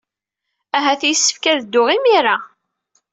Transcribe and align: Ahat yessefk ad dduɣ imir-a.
Ahat 0.77 1.01
yessefk 1.05 1.43
ad 1.51 1.57
dduɣ 1.63 1.87
imir-a. 1.95 2.37